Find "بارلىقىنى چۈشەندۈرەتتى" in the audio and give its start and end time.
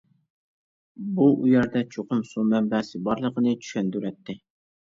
3.09-4.41